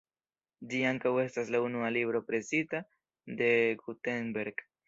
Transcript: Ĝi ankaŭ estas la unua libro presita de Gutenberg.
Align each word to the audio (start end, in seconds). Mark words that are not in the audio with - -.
Ĝi 0.71 0.79
ankaŭ 0.91 1.11
estas 1.25 1.51
la 1.57 1.61
unua 1.67 1.93
libro 1.97 2.23
presita 2.31 2.83
de 3.43 3.53
Gutenberg. 3.87 4.69